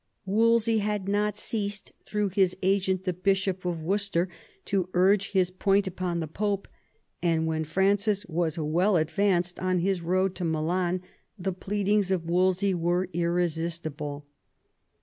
[0.25, 4.29] Wolsey had not ceased, through his agent, the Bishop of Worcester,
[4.65, 6.67] to urge this point upon the Pope,
[7.21, 11.03] and when Francis was well advanced on his road to Milan
[11.37, 14.25] the pleadings of Wolsey were irresistible.